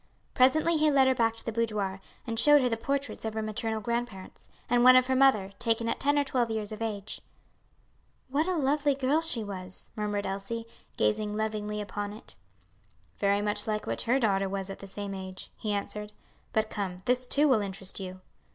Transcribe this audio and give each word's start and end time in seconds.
Presently 0.33 0.77
he 0.77 0.89
led 0.89 1.05
her 1.05 1.13
back 1.13 1.35
to 1.35 1.45
the 1.45 1.51
boudoir, 1.51 2.01
and 2.25 2.39
showed 2.39 2.61
her 2.61 2.69
the 2.69 2.75
portraits 2.75 3.23
of 3.23 3.35
her 3.35 3.43
maternal 3.43 3.79
grandparents, 3.79 4.49
and 4.67 4.83
one 4.83 4.95
of 4.95 5.05
her 5.05 5.15
mother, 5.15 5.51
taken 5.59 5.87
at 5.87 5.99
ten 5.99 6.17
or 6.17 6.23
twelve 6.23 6.49
years 6.49 6.71
of 6.71 6.81
age. 6.81 7.21
"What 8.27 8.47
a 8.47 8.55
lovely 8.55 8.93
little 8.93 9.09
girl 9.09 9.21
she 9.21 9.43
was," 9.43 9.91
murmured 9.95 10.25
Elsie, 10.25 10.65
gazing 10.97 11.37
lovingly 11.37 11.79
upon 11.79 12.13
it. 12.13 12.35
"Very 13.19 13.43
much 13.43 13.67
like 13.67 13.85
what 13.85 14.01
her 14.01 14.17
daughter 14.17 14.49
was 14.49 14.71
at 14.71 14.79
the 14.79 14.87
same 14.87 15.13
age," 15.13 15.51
he 15.55 15.71
answered. 15.71 16.13
"But 16.51 16.71
come, 16.71 16.97
this, 17.05 17.27
too, 17.27 17.47
will 17.47 17.61
interest 17.61 17.99
you." 17.99 18.21